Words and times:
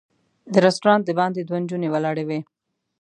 د 0.53 0.55
رسټورانټ 0.65 1.03
د 1.07 1.11
باندې 1.19 1.41
دوه 1.43 1.57
نجونې 1.63 1.87
ولاړې 1.91 2.23
وې. 2.29 2.39